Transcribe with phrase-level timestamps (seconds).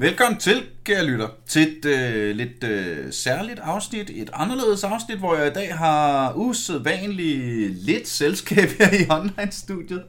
[0.00, 5.36] Velkommen til, kære lytter, til et øh, lidt øh, særligt afsnit, et anderledes afsnit, hvor
[5.36, 10.04] jeg i dag har usædvanligt lidt selskab her i online-studiet.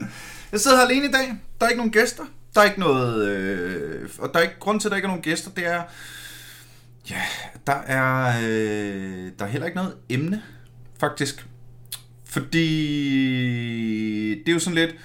[0.52, 2.24] Jeg sidder her alene i dag, der er ikke nogen gæster,
[2.56, 5.10] der er ikke noget, øh, og der er ikke grund til, at der ikke er
[5.10, 5.84] nogen gæster, det er,
[7.10, 7.22] ja,
[7.68, 10.44] der er, øh, der er heller ikke noget emne,
[11.00, 11.46] faktisk.
[12.26, 12.70] Fordi
[14.30, 14.96] det er jo sådan lidt,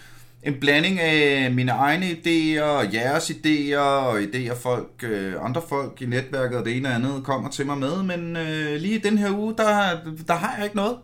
[0.45, 6.03] en blanding af mine egne idéer og jeres idéer og idéer folk, øh, andre folk
[6.03, 9.19] i netværket og det ene og andet kommer til mig med, men øh, lige den
[9.19, 9.99] her uge, der,
[10.29, 10.97] der har jeg ikke noget.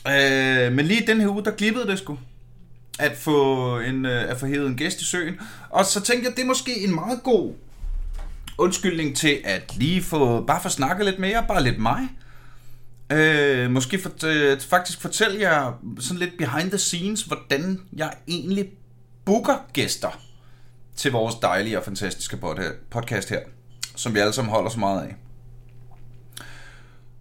[0.08, 2.18] Øh, men lige den her uge, der glippede det sgu
[2.98, 5.40] at få, en, øh, at få hævet en gæst i søen.
[5.70, 7.52] Og så tænkte jeg, det er måske en meget god
[8.58, 12.08] undskyldning til at lige få, bare få snakket lidt mere, bare lidt mig.
[13.12, 18.68] Øh, måske for, øh, faktisk fortælle jer sådan lidt behind the scenes, hvordan jeg egentlig
[19.24, 20.20] booker gæster
[20.96, 22.38] til vores dejlige og fantastiske
[22.90, 23.40] podcast her,
[23.96, 25.16] som vi alle sammen holder så meget af.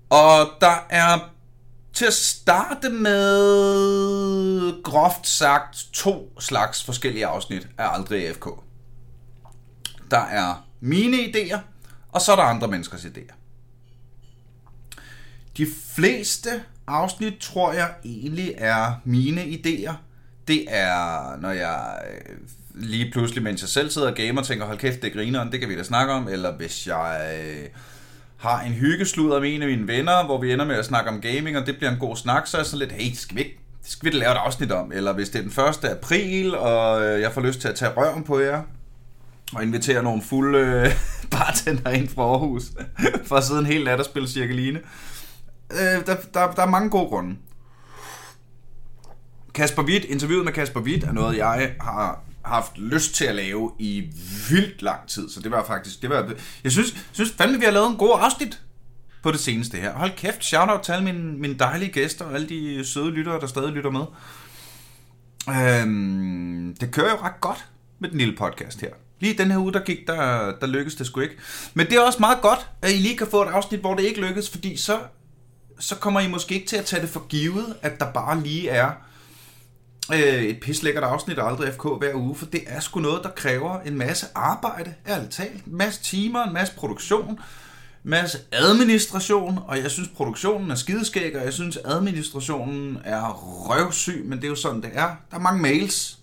[0.09, 1.33] Og der er
[1.93, 8.47] til at starte med groft sagt to slags forskellige afsnit af Aldrig FK.
[10.11, 11.59] Der er mine idéer,
[12.11, 13.33] og så er der andre menneskers idéer.
[15.57, 16.49] De fleste
[16.87, 19.93] afsnit tror jeg egentlig er mine idéer.
[20.47, 22.37] Det er, når jeg øh,
[22.73, 25.69] lige pludselig, mens jeg selv sidder og gamer, tænker, hold kæft, det griner, det kan
[25.69, 26.27] vi da snakke om.
[26.27, 27.69] Eller hvis jeg øh,
[28.37, 31.21] har en hyggeslud med en af mine venner, hvor vi ender med at snakke om
[31.21, 33.41] gaming, og det bliver en god snak, så er jeg sådan lidt, hey, skal vi
[33.41, 34.91] ikke det skal vi lave et afsnit om.
[34.91, 35.91] Eller hvis det er den 1.
[35.91, 38.61] april, og øh, jeg får lyst til at tage røven på jer,
[39.53, 40.91] og invitere nogle fulde øh,
[41.37, 42.63] bartender ind fra Aarhus,
[43.25, 44.79] for at sidde en hel nat og spille cirkeline.
[45.71, 47.35] Øh, der, der, der er mange gode grunde.
[49.53, 53.71] Kasper Witt, interviewet med Kasper Witt er noget, jeg har haft lyst til at lave
[53.79, 54.13] i
[54.49, 55.29] vildt lang tid.
[55.29, 56.01] Så det var faktisk...
[56.01, 56.33] Det var,
[56.63, 58.61] jeg synes, synes fandme, vi har lavet en god afsnit
[59.23, 59.93] på det seneste her.
[59.93, 63.39] Hold kæft, shout out til alle mine, mine dejlige gæster og alle de søde lyttere,
[63.39, 64.05] der stadig lytter med.
[65.49, 67.65] Øhm, det kører jo ret godt
[67.99, 68.89] med den lille podcast her.
[69.19, 71.35] Lige den her uge, der gik, der, der lykkedes det sgu ikke.
[71.73, 74.03] Men det er også meget godt, at I lige kan få et afsnit, hvor det
[74.03, 74.99] ikke lykkedes, fordi så,
[75.79, 78.69] så kommer I måske ikke til at tage det for givet, at der bare lige
[78.69, 78.91] er
[80.13, 83.29] øh, et pislækkert afsnit af Aldrig FK hver uge, for det er sgu noget, der
[83.29, 85.65] kræver en masse arbejde, ærligt talt.
[85.65, 87.39] En masse timer, en masse produktion, en
[88.03, 93.29] masse administration, og jeg synes, produktionen er skideskæg, og jeg synes, administrationen er
[93.69, 95.15] røvsyg, men det er jo sådan, det er.
[95.31, 96.17] Der er mange mails,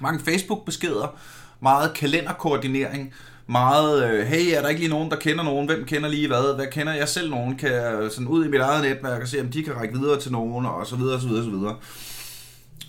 [0.00, 1.18] mange Facebook-beskeder,
[1.64, 3.14] meget kalenderkoordinering,
[3.46, 5.66] meget, øh, hey, er der ikke lige nogen, der kender nogen?
[5.66, 6.54] Hvem kender lige hvad?
[6.54, 7.56] Hvad kender jeg selv nogen?
[7.56, 10.20] Kan jeg sådan ud i mit eget netværk og se, om de kan række videre
[10.20, 11.76] til nogen, og så videre, og så videre, og så videre.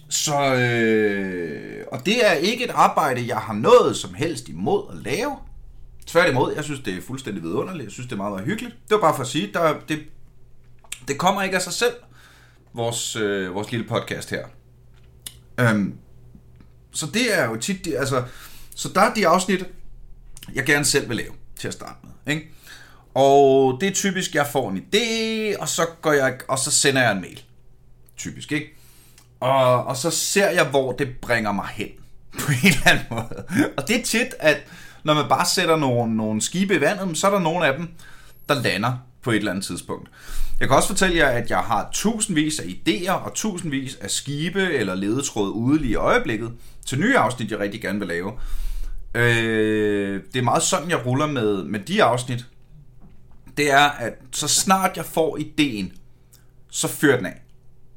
[0.09, 4.97] Så, øh, og det er ikke et arbejde, jeg har noget som helst imod at
[5.03, 5.37] lave.
[6.07, 7.83] Tværtimod, jeg synes, det er fuldstændig vidunderligt.
[7.83, 8.75] Jeg synes, det er meget, meget hyggeligt.
[8.89, 9.99] Det var bare for at sige, der, det,
[11.07, 11.93] det kommer ikke af sig selv,
[12.73, 14.45] vores, øh, vores lille podcast her.
[15.59, 15.93] Øhm,
[16.91, 18.23] så det er jo tit, altså,
[18.75, 19.65] så der er de afsnit,
[20.53, 22.35] jeg gerne selv vil lave til at starte med.
[22.35, 22.47] Ikke?
[23.13, 27.01] Og det er typisk, jeg får en idé, og så, går jeg, og så sender
[27.01, 27.43] jeg en mail.
[28.17, 28.67] Typisk, ikke?
[29.39, 31.89] Og, og så ser jeg, hvor det bringer mig hen.
[32.39, 33.45] På en eller anden måde.
[33.77, 34.57] Og det er tit, at
[35.03, 37.89] når man bare sætter nogle, nogle skibe i vandet, så er der nogle af dem,
[38.49, 40.09] der lander på et eller andet tidspunkt.
[40.59, 44.73] Jeg kan også fortælle jer, at jeg har tusindvis af idéer og tusindvis af skibe
[44.73, 46.51] eller ledetråd ude lige i øjeblikket
[46.85, 48.31] til nye afsnit, jeg rigtig gerne vil lave.
[49.15, 52.45] Øh, det er meget sådan, jeg ruller med, med de afsnit.
[53.57, 55.91] Det er, at så snart jeg får ideen,
[56.69, 57.41] så fyrer den af.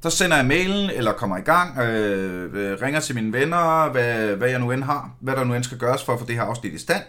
[0.02, 4.36] Så sender jeg mailen, eller kommer i gang, øh, øh, ringer til mine venner, hvad,
[4.36, 6.34] hvad jeg nu end har, hvad der nu end skal gøres for at få det
[6.34, 7.02] her afsnit i stand.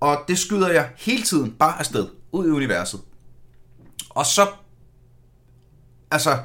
[0.00, 3.00] Og det skyder jeg hele tiden bare afsted, ud i universet.
[4.10, 4.48] Og så,
[6.10, 6.38] altså,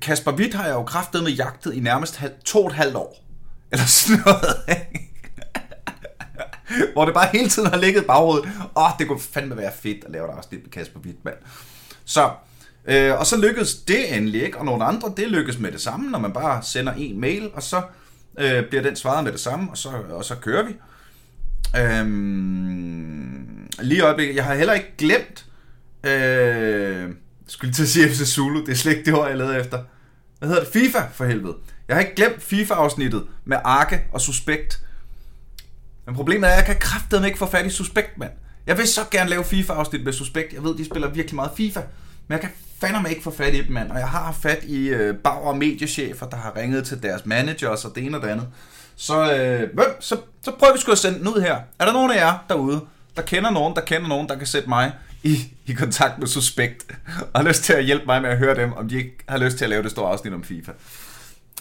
[0.00, 3.24] Kasper Witt har jeg jo kraftet med jagtet i nærmest to og et halvt år.
[3.72, 5.12] Eller sådan noget, ikke?
[6.92, 8.44] Hvor det bare hele tiden har ligget i baghovedet.
[8.76, 11.36] Åh, oh, det kunne fandme være fedt at lave et afsnit med Kasper Witt, mand.
[12.04, 12.30] Så,
[12.84, 16.10] øh, og så lykkedes det endelig ikke, og nogle andre, det lykkedes med det samme,
[16.10, 17.82] når man bare sender en mail, og så
[18.38, 20.74] øh, bliver den svaret med det samme, og så, og så kører vi.
[21.80, 23.45] Øhm,
[23.80, 25.46] lige i øjeblikket, jeg har heller ikke glemt,
[26.04, 27.10] øh,
[27.46, 29.82] skulle til at sige FC Zulu, det er slet ikke det ord, jeg leder efter.
[30.38, 30.72] Hvad hedder det?
[30.72, 31.54] FIFA, for helvede.
[31.88, 34.80] Jeg har ikke glemt FIFA-afsnittet med Arke og Suspekt.
[36.06, 38.32] Men problemet er, at jeg kan kraftedeme ikke få fat i Suspekt, mand.
[38.66, 40.52] Jeg vil så gerne lave FIFA-afsnit med Suspekt.
[40.52, 41.80] Jeg ved, de spiller virkelig meget FIFA.
[42.28, 42.50] Men jeg kan
[42.80, 43.90] fandme ikke få fat i dem, mand.
[43.90, 47.92] Og jeg har fat i øh, Bauer mediechefer, der har ringet til deres managers og
[47.94, 48.48] det ene og det andet.
[48.96, 49.70] Så, øh,
[50.00, 51.56] så, så prøver vi sgu at sende den ud her.
[51.78, 52.80] Er der nogen af jer derude,
[53.16, 54.92] der kender nogen, der kender nogen, der kan sætte mig
[55.22, 56.86] i, i kontakt med Suspekt,
[57.34, 59.38] og har lyst til at hjælpe mig med at høre dem, om de ikke har
[59.38, 60.72] lyst til at lave det store afsnit om FIFA.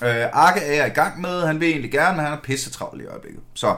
[0.03, 2.71] Øh, Arke er jeg i gang med, han vil egentlig gerne, men han er pisse
[2.71, 3.41] travl i øjeblikket.
[3.53, 3.75] Så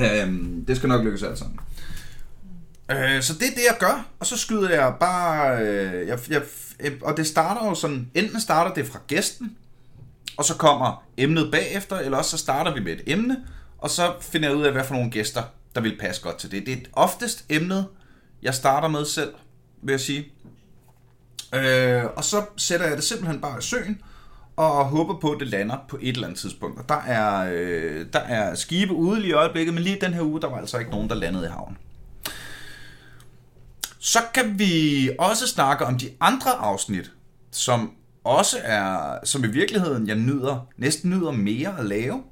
[0.00, 0.34] øh,
[0.66, 1.60] det skal nok lykkes alt sammen.
[2.90, 5.58] Øh, så det er det, jeg gør, og så skyder jeg bare...
[5.62, 6.42] Øh, jeg, jeg,
[7.02, 9.56] og det starter jo sådan, enten starter det fra gæsten,
[10.36, 13.36] og så kommer emnet bagefter, eller også så starter vi med et emne,
[13.78, 15.42] og så finder jeg ud af, hvad for nogle gæster,
[15.74, 16.66] der vil passe godt til det.
[16.66, 17.86] Det er oftest emnet,
[18.42, 19.34] jeg starter med selv,
[19.82, 20.32] vil jeg sige.
[21.54, 24.02] Øh, og så sætter jeg det simpelthen bare i søen,
[24.56, 26.78] og håber på, at det lander på et eller andet tidspunkt.
[26.78, 30.40] Og der er, øh, der er skibe ude i øjeblikket, men lige den her uge,
[30.40, 31.78] der var altså ikke nogen, der landede i havnen.
[33.98, 37.12] Så kan vi også snakke om de andre afsnit,
[37.50, 37.92] som
[38.24, 42.22] også er, som i virkeligheden jeg nyder, næsten nyder mere at lave.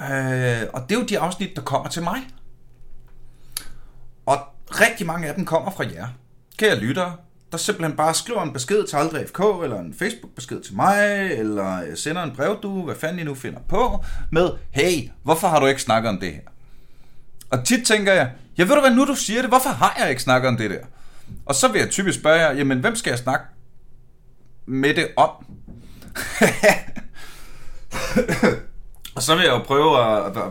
[0.00, 2.18] Øh, og det er jo de afsnit, der kommer til mig.
[4.26, 4.38] Og
[4.70, 6.08] rigtig mange af dem kommer fra jer.
[6.56, 7.16] Kære lyttere,
[7.52, 11.82] der simpelthen bare skriver en besked til Aldrig FK, eller en Facebook-besked til mig, eller
[11.82, 15.60] øh, sender en brev, du, hvad fanden I nu finder på, med, hey, hvorfor har
[15.60, 16.40] du ikke snakket om det her?
[17.50, 20.10] Og tit tænker jeg, jeg ved du hvad, nu du siger det, hvorfor har jeg
[20.10, 20.84] ikke snakket om det der?
[21.46, 23.44] Og så vil jeg typisk spørge jer, jamen hvem skal jeg snakke
[24.66, 25.30] med det om?
[29.18, 30.42] og så vil jeg jo prøve at, at,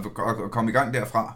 [0.46, 1.34] at, komme i gang derfra.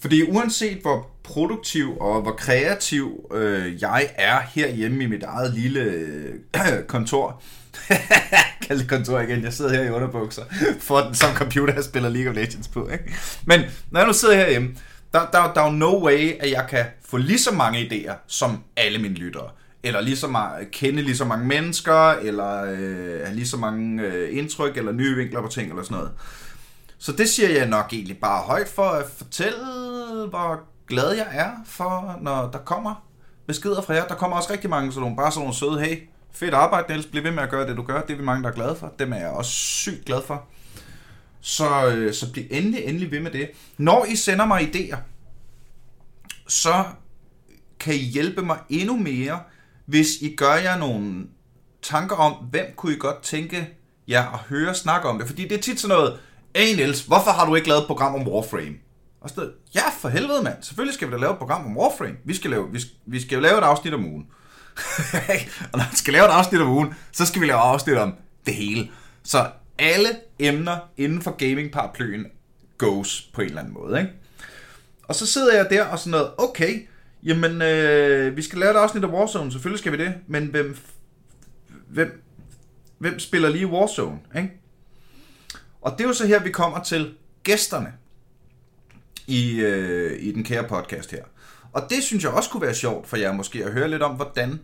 [0.00, 5.80] Fordi uanset hvor produktiv og hvor kreativ øh, jeg er herhjemme i mit eget lille
[5.80, 6.34] øh,
[6.94, 7.42] kontor,
[8.66, 10.42] Kald det kontor igen, jeg sidder her i underbukser,
[10.80, 12.88] for den som computer, jeg spiller League of Legends på.
[12.88, 13.04] Ikke?
[13.44, 13.60] Men
[13.90, 14.68] når jeg nu sidder herhjemme,
[15.12, 18.14] der, der, der er jo no way, at jeg kan få lige så mange idéer
[18.26, 19.48] som alle mine lyttere.
[19.82, 24.02] Eller lige så meget, kende lige så mange mennesker, eller øh, have lige så mange
[24.02, 26.10] øh, indtryk, eller nye vinkler på ting, eller sådan noget.
[26.98, 29.58] Så det siger jeg nok egentlig bare højt for at fortælle,
[30.28, 33.08] hvor glad jeg er for, når der kommer
[33.46, 34.06] beskeder fra jer.
[34.06, 37.06] Der kommer også rigtig mange sådan nogle, bare sådan nogle søde, hey, fedt arbejde Niels,
[37.06, 38.76] bliv ved med at gøre det du gør, det er vi mange, der er glade
[38.76, 38.92] for.
[38.98, 40.44] Dem er jeg også sygt glad for.
[41.40, 43.50] Så, øh, så bliv endelig, endelig ved med det.
[43.76, 44.96] Når I sender mig idéer,
[46.46, 46.84] så
[47.80, 49.40] kan I hjælpe mig endnu mere,
[49.86, 51.26] hvis I gør jer nogle
[51.82, 53.68] tanker om, hvem kunne I godt tænke
[54.08, 55.26] jer at høre snakke om det.
[55.26, 56.18] Fordi det er tit sådan noget,
[56.56, 58.74] hey Niels, hvorfor har du ikke lavet et program om Warframe?
[59.20, 62.16] Og så ja for helvede mand, selvfølgelig skal vi da lave et program om Warframe.
[62.24, 64.26] Vi skal, lave, vi, vi skal jo lave et afsnit om ugen.
[65.72, 67.96] og når vi skal lave et afsnit om ugen, så skal vi lave et afsnit
[67.96, 68.14] om
[68.46, 68.90] det hele.
[69.22, 70.08] Så alle
[70.38, 72.26] emner inden for gaming-paraplyen
[72.78, 74.00] goes på en eller anden måde.
[74.00, 74.12] Ikke?
[75.02, 76.86] Og så sidder jeg der og sådan noget, okay,
[77.22, 80.76] jamen øh, vi skal lave et afsnit af Warzone, selvfølgelig skal vi det, men hvem,
[81.88, 82.22] hvem,
[82.98, 84.18] hvem spiller lige Warzone?
[84.36, 84.60] Ikke?
[85.80, 87.92] Og det er jo så her, vi kommer til gæsterne
[89.26, 91.24] i, øh, i den kære podcast her.
[91.72, 94.16] Og det synes jeg også kunne være sjovt for jer måske at høre lidt om,
[94.16, 94.60] hvordan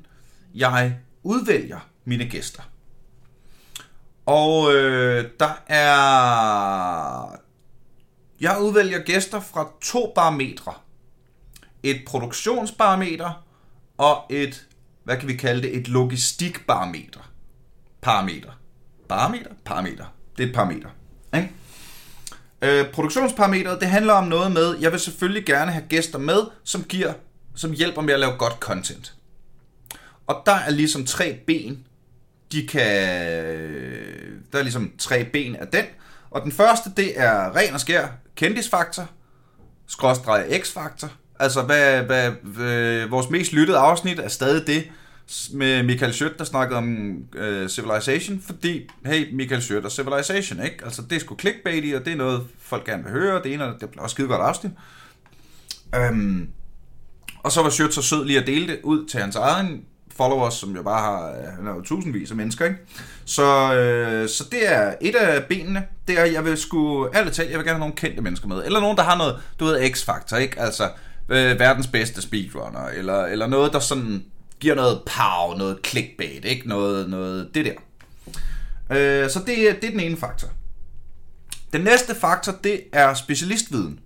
[0.55, 2.63] jeg udvælger mine gæster.
[4.27, 7.39] Og øh, der er...
[8.41, 10.75] Jeg udvælger gæster fra to parametre.
[11.83, 13.45] Et produktionsbarometer
[13.99, 14.67] og et,
[15.05, 17.31] hvad kan vi kalde det, et logistikbarometer.
[18.01, 18.53] Parameter.
[19.09, 19.51] Barometer?
[19.65, 20.07] Parameter.
[20.37, 20.89] Det er et parameter.
[21.37, 21.51] Ikke?
[22.63, 26.85] Øh, produktionsparametret, det handler om noget med, jeg vil selvfølgelig gerne have gæster med, som
[26.85, 27.13] giver,
[27.55, 29.15] som hjælper med at lave godt content.
[30.27, 31.87] Og der er ligesom tre ben,
[32.53, 32.83] de kan,
[34.53, 35.85] der er ligesom tre ben af den.
[36.31, 39.11] Og den første, det er ren og skær kendisfaktor,
[39.87, 41.09] skråstreg x-faktor.
[41.41, 44.85] Altså, hvad, hvad, hvad, øh, vores mest lyttede afsnit er stadig det,
[45.53, 50.85] med Michael Schødt, der snakkede om øh, Civilization, fordi, hey, Michael Schødt og Civilization, ikke?
[50.85, 53.65] Altså, det er sgu clickbaity, og det er noget, folk gerne vil høre, det ene,
[53.81, 54.73] det bliver også skide godt afsnit.
[55.95, 56.49] Øhm,
[57.39, 59.85] og så var Schødt så sød lige at dele det ud til hans egen
[60.17, 62.79] followers, som jo bare har, øh, han har jo tusindvis af mennesker, ikke?
[63.25, 67.51] Så, øh, så det er et af benene, det er, jeg vil sgu, ærligt talt,
[67.51, 69.91] jeg vil gerne have nogle kendte mennesker med, eller nogen, der har noget, du ved,
[69.91, 70.61] x-faktor, ikke?
[70.61, 70.91] Altså,
[71.29, 74.25] øh, verdens bedste speedrunner, eller, eller noget, der sådan
[74.61, 76.69] giver noget pow, noget clickbait, ikke?
[76.69, 77.75] Noget, noget det der.
[78.91, 79.47] Øh, så det,
[79.83, 80.49] det er den ene faktor.
[81.73, 84.01] Den næste faktor, det er specialistviden.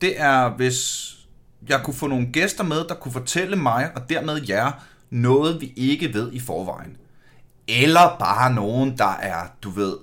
[0.00, 1.12] Det er, hvis
[1.68, 4.72] jeg kunne få nogle gæster med, der kunne fortælle mig, og dermed jer,
[5.10, 6.96] noget vi ikke ved i forvejen.
[7.68, 9.96] Eller bare nogen, der er, du ved,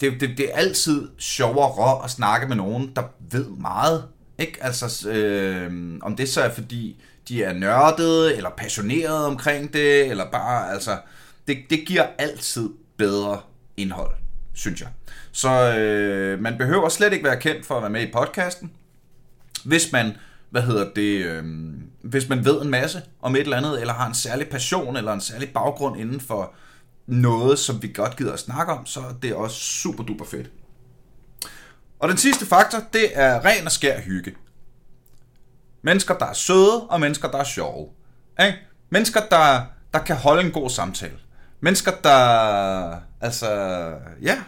[0.00, 4.04] det, det, det er altid sjovere at snakke med nogen, der ved meget.
[4.38, 4.58] Ikke?
[4.64, 10.30] Altså, øh, om det så er fordi, de er nørdede, eller passionerede omkring det, eller
[10.30, 10.98] bare, altså,
[11.46, 13.40] det, det giver altid bedre
[13.76, 14.10] indhold,
[14.54, 14.88] synes jeg.
[15.32, 18.72] Så øh, man behøver slet ikke være kendt for at være med i podcasten,
[19.64, 20.12] hvis man,
[20.50, 21.44] hvad hedder det, øh,
[22.02, 25.12] hvis man ved en masse om et eller andet, eller har en særlig passion, eller
[25.12, 26.54] en særlig baggrund inden for
[27.06, 30.50] noget, som vi godt gider at snakke om, så det er også super duper fedt.
[31.98, 34.34] Og den sidste faktor, det er ren og skær hygge.
[35.82, 37.88] Mennesker, der er søde, og mennesker, der er sjove.
[38.40, 38.58] Ikke?
[38.90, 39.62] Mennesker, der,
[39.94, 41.18] der kan holde en god samtale.
[41.60, 43.48] Mennesker, der altså,
[44.22, 44.38] ja,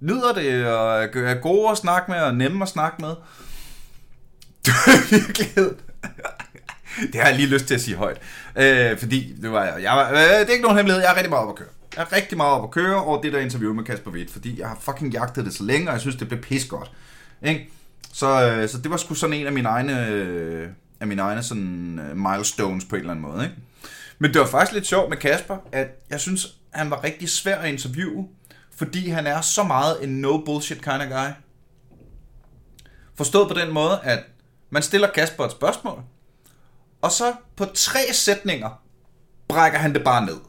[0.00, 3.14] nyder det, og er gode at snakke med, og nemme at snakke med.
[4.66, 5.76] Det er virkelig
[7.12, 8.20] det har jeg lige lyst til at sige højt.
[8.56, 9.82] Øh, fordi det var jeg.
[9.82, 11.68] jeg var, øh, det er ikke nogen hemmelighed, jeg er rigtig meget op at køre.
[11.96, 14.60] Jeg er rigtig meget op at køre over det der interview med Kasper Witt, fordi
[14.60, 16.90] jeg har fucking jagtet det så længe, og jeg synes, det blev pis godt.
[17.42, 17.70] Ikke?
[18.16, 20.68] Så, øh, så det var sgu sådan en af mine egne, øh,
[21.00, 23.44] af mine egne sådan, øh, milestones på en eller anden måde.
[23.44, 23.56] Ikke?
[24.18, 27.56] Men det var faktisk lidt sjovt med Kasper, at jeg synes, han var rigtig svær
[27.56, 28.28] at interviewe,
[28.76, 31.30] fordi han er så meget en no bullshit kind of guy.
[33.14, 34.24] Forstået på den måde, at
[34.70, 36.02] man stiller Kasper et spørgsmål,
[37.02, 38.82] og så på tre sætninger
[39.48, 40.40] brækker han det bare ned.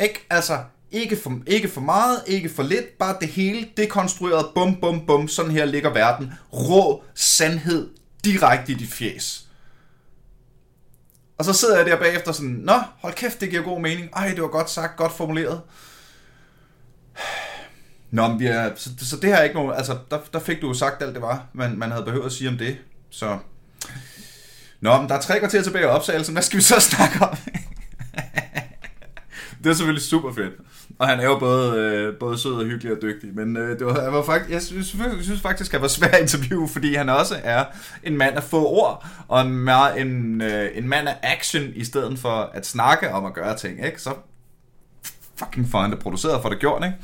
[0.00, 0.26] Ikke?
[0.30, 0.58] Altså,
[0.90, 5.28] ikke for, ikke for meget, ikke for lidt, bare det hele dekonstrueret, bum, bum, bum,
[5.28, 6.32] sådan her ligger verden.
[6.52, 7.88] Rå sandhed
[8.24, 9.44] direkte i dit fjes.
[11.38, 14.08] Og så sidder jeg der bagefter sådan, nå, hold kæft, det giver god mening.
[14.16, 15.60] Ej, det var godt sagt, godt formuleret.
[18.10, 20.60] Nå, men vi er, så, så det her er ikke nogen, altså, der, der fik
[20.60, 22.78] du jo sagt alt det var, man, man havde behøvet at sige om det.
[23.10, 23.38] Så,
[24.80, 27.36] nå, men der er tre kvarter tilbage af optagelsen, hvad skal vi så snakke om?
[29.64, 30.54] det er selvfølgelig super fedt.
[30.98, 33.34] Og han er jo både, øh, både sød og hyggelig og dygtig.
[33.34, 35.88] Men øh, det var, jeg, var faktisk, jeg, synes, jeg synes faktisk, at han var
[35.88, 37.64] svær at interviewe, fordi han også er
[38.02, 42.18] en mand af få ord, og en, en, øh, en mand af action, i stedet
[42.18, 43.86] for at snakke om at gøre ting.
[43.86, 44.02] Ikke?
[44.02, 44.14] Så
[45.36, 46.96] fucking for han det produceret for det gjort, ikke?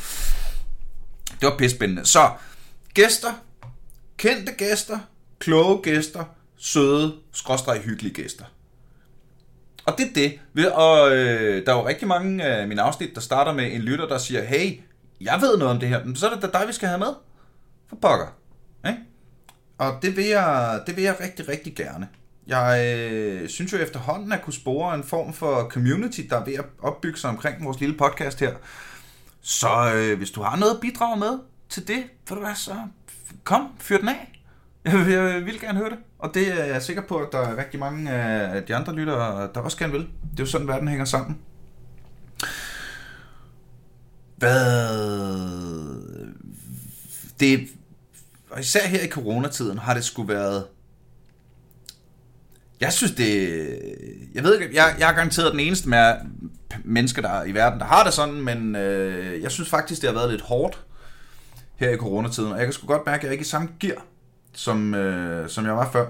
[1.41, 2.07] Det var pissespændende.
[2.07, 2.31] Så,
[2.95, 3.33] gæster,
[4.17, 4.99] kendte gæster,
[5.39, 6.25] kloge gæster,
[6.57, 8.45] søde, skråstrej hyggelige gæster.
[9.87, 10.13] Og det er
[10.55, 10.71] det.
[10.73, 14.09] Og øh, der er jo rigtig mange af mine afsnit, der starter med en lytter,
[14.09, 14.81] der siger, hey,
[15.21, 16.99] jeg ved noget om det her, men så er det da dig, vi skal have
[16.99, 17.15] med.
[17.89, 18.27] For pokker.
[18.87, 18.99] Ikke?
[19.79, 22.09] Og det vil, jeg, det vil jeg rigtig, rigtig gerne.
[22.47, 26.55] Jeg øh, synes jo efterhånden at kunne spore en form for community, der er ved
[26.55, 28.55] at opbygge sig omkring vores lille podcast her.
[29.41, 31.39] Så øh, hvis du har noget at bidrage med
[31.69, 32.77] til det, for du være så
[33.45, 34.34] kom, fyr den af.
[35.11, 35.99] Jeg vil gerne høre det.
[36.19, 39.49] Og det er jeg sikker på, at der er rigtig mange af de andre lyttere,
[39.55, 40.01] der også gerne vil.
[40.03, 41.39] Det er jo sådan, verden hænger sammen.
[44.37, 44.89] Hvad...
[47.41, 47.69] Det...
[48.51, 50.67] Og især her i coronatiden har det sgu været...
[52.81, 53.49] Jeg synes det...
[54.35, 56.15] Jeg ved ikke, jeg, jeg er garanteret den eneste med
[56.85, 60.15] mennesker der i verden, der har det sådan, men øh, jeg synes faktisk, det har
[60.15, 60.85] været lidt hårdt
[61.77, 63.69] her i coronatiden, og jeg kan sgu godt mærke, at jeg er ikke i samme
[63.81, 64.05] gear,
[64.55, 66.07] som, øh, som jeg var før.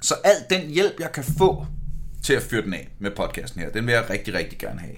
[0.00, 1.66] Så al den hjælp, jeg kan få
[2.24, 4.96] til at fyre den af med podcasten her, den vil jeg rigtig, rigtig gerne have.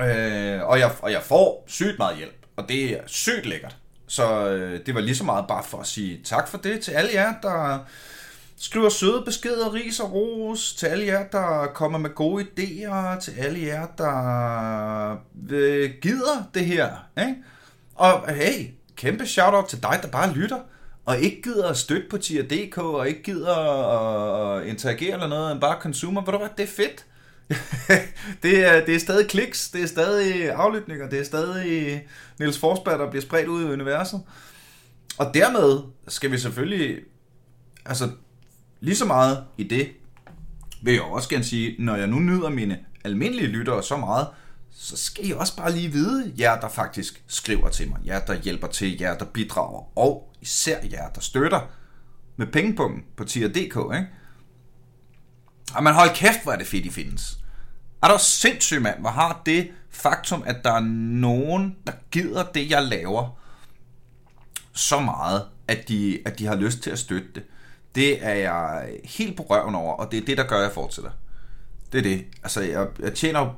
[0.00, 3.76] Øh, og, jeg, og jeg får sygt meget hjælp, og det er sygt lækkert.
[4.06, 6.92] Så øh, det var lige så meget bare for at sige tak for det til
[6.92, 7.78] alle jer, der
[8.60, 13.32] skriver søde beskeder, ris og ros, til alle jer, der kommer med gode idéer, til
[13.38, 15.18] alle jer, der
[15.50, 16.88] øh, gider det her.
[17.18, 17.34] Ikke?
[17.94, 18.66] Og hey,
[18.98, 20.58] kæmpe shout-out til dig, der bare lytter
[21.08, 23.56] og ikke gider at støtte på tier.dk, og ikke gider
[24.56, 27.06] at interagere eller noget, end bare consumer, ved du hvad, det er fedt.
[28.42, 32.06] det, er, det er stadig kliks, det er stadig aflytninger, det er stadig
[32.38, 34.20] Niels Forsberg, der bliver spredt ud i universet.
[35.18, 36.98] Og dermed skal vi selvfølgelig,
[37.84, 38.10] altså
[38.80, 39.88] lige så meget i det,
[40.82, 44.26] vil jeg også gerne sige, når jeg nu nyder mine almindelige lyttere så meget,
[44.80, 48.34] så skal I også bare lige vide, jer der faktisk skriver til mig, jer der
[48.34, 51.60] hjælper til, jer der bidrager, og især jer der støtter
[52.36, 54.06] med pengepunkten på tier.dk, ikke?
[55.74, 57.38] Og man hold kæft, hvor er det fedt, I findes.
[58.02, 60.80] Er der sindssygt, mand, hvor har det faktum, at der er
[61.20, 63.38] nogen, der gider det, jeg laver,
[64.72, 67.44] så meget, at de, at de har lyst til at støtte det.
[67.94, 70.72] Det er jeg helt på røven over, og det er det, der gør, at jeg
[70.72, 71.10] fortsætter.
[71.92, 72.24] Det er det.
[72.42, 73.54] Altså, jeg, jeg tjener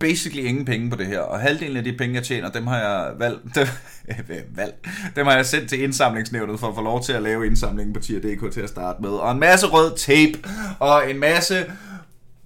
[0.00, 2.78] basically ingen penge på det her, og halvdelen af de penge, jeg tjener, dem har
[2.78, 3.66] jeg valgt, dem,
[4.08, 7.46] øh, valgt, dem har jeg sendt til indsamlingsnævnet for at få lov til at lave
[7.46, 9.10] indsamlingen på tier.dk til at starte med.
[9.10, 11.72] Og en masse rød tape, og en masse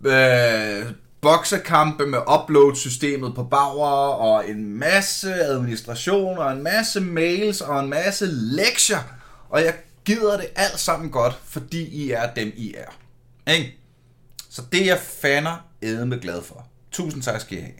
[0.04, 0.86] øh,
[1.20, 7.90] boksekampe med upload-systemet på Bauer, og en masse administration, og en masse mails, og en
[7.90, 8.98] masse lektier.
[9.48, 13.52] Og jeg gider det alt sammen godt, fordi I er dem, I er.
[13.52, 13.78] Ikke?
[14.50, 15.66] Så det er jeg faner
[16.04, 16.63] med glad for.
[16.94, 17.74] Tusind tak skal I have.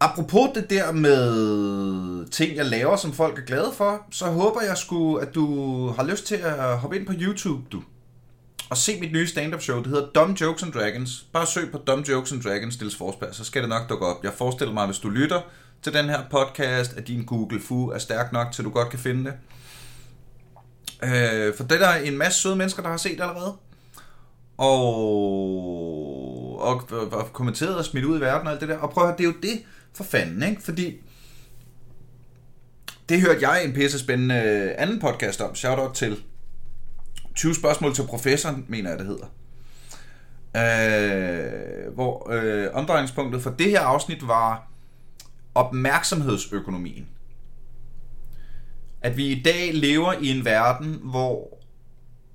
[0.00, 4.78] Apropos det der med ting, jeg laver, som folk er glade for, så håber jeg
[4.78, 5.44] sgu, at du
[5.88, 7.82] har lyst til at hoppe ind på YouTube, du.
[8.70, 9.78] Og se mit nye stand-up show.
[9.78, 11.26] Det hedder Dumb Jokes and Dragons.
[11.32, 14.24] Bare søg på Dumb Jokes and Dragons, Stilles Forsberg, så skal det nok dukke op.
[14.24, 15.40] Jeg forestiller mig, hvis du lytter
[15.82, 18.98] til den her podcast, at din Google Fu er stærk nok, til du godt kan
[18.98, 19.34] finde det.
[21.02, 23.54] Øh, for det er en masse søde mennesker, der har set allerede.
[24.58, 24.98] Og,
[26.60, 28.78] og, og kommenteret og smidt ud i verden og alt det der.
[28.78, 29.64] Og prøv at høre, det er jo det
[29.94, 30.62] for fanden, ikke?
[30.62, 31.00] Fordi
[33.08, 35.54] det hørte jeg i en pisse spændende øh, anden podcast om.
[35.54, 36.22] Shout out til
[37.34, 39.26] 20 spørgsmål til professoren, mener jeg, det hedder.
[40.56, 44.70] Øh, hvor øh, omdrejningspunktet for det her afsnit var
[45.54, 47.08] opmærksomhedsøkonomien.
[49.00, 51.59] At vi i dag lever i en verden, hvor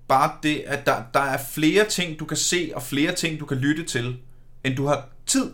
[0.07, 3.45] bare det, at der, der er flere ting, du kan se, og flere ting, du
[3.45, 4.17] kan lytte til,
[4.63, 5.53] end du har tid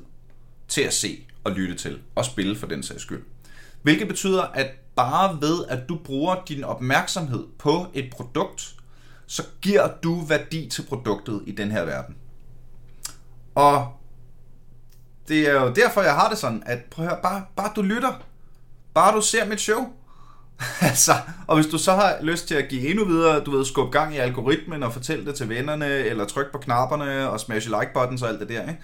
[0.67, 3.24] til at se og lytte til, og spille for den sags skyld.
[3.81, 8.75] Hvilket betyder, at bare ved, at du bruger din opmærksomhed på et produkt,
[9.27, 12.15] så giver du værdi til produktet i den her verden.
[13.55, 13.93] Og
[15.27, 17.81] det er jo derfor, jeg har det sådan, at prøv at høre, bare, bare du
[17.81, 18.13] lytter,
[18.93, 19.93] bare du ser mit show,
[20.89, 21.12] altså,
[21.48, 24.15] og hvis du så har lyst til at give endnu videre, du ved, skubbe gang
[24.15, 28.22] i algoritmen og fortælle det til vennerne, eller trykke på knapperne og smash like buttons
[28.22, 28.82] og alt det der, ikke?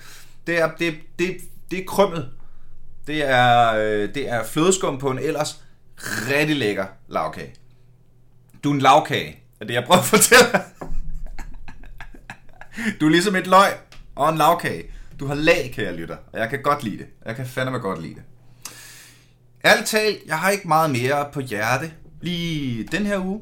[0.48, 1.38] Det er, det, det,
[1.72, 2.29] det er krømmet.
[3.07, 5.62] Det er, øh, det er flødeskum på en ellers
[6.29, 7.53] rigtig lækker lavkage.
[8.63, 10.48] Du er en lavkage, er det jeg prøver at fortælle
[13.00, 13.74] Du er ligesom et løg
[14.15, 14.84] og en lavkage.
[15.19, 17.05] Du har lag, kære lytter, og jeg kan godt lide det.
[17.25, 18.24] Jeg kan fandme godt lide det.
[19.67, 23.41] Alt talt, jeg har ikke meget mere på hjerte lige den her uge.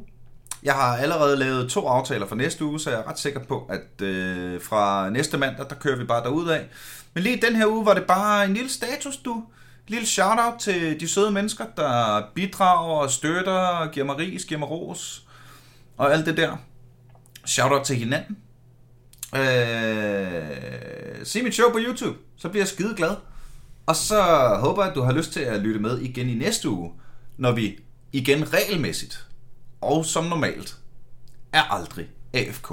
[0.63, 3.69] Jeg har allerede lavet to aftaler for næste uge, så jeg er ret sikker på,
[3.69, 6.65] at øh, fra næste mandag, der kører vi bare derud af.
[7.13, 9.33] Men lige den her uge var det bare en lille status, du.
[9.33, 9.43] En
[9.87, 15.23] lille shout-out til de søde mennesker, der bidrager, støtter, giver mig ris, giver mig ros
[15.97, 16.57] og alt det der.
[17.45, 18.37] Shout-out til hinanden.
[19.35, 23.15] Øh, se mit show på YouTube, så bliver jeg skide glad.
[23.85, 24.21] Og så
[24.59, 26.91] håber jeg, at du har lyst til at lytte med igen i næste uge,
[27.37, 27.79] når vi
[28.11, 29.27] igen regelmæssigt
[29.81, 30.77] og som normalt
[31.53, 32.71] er aldrig AFK.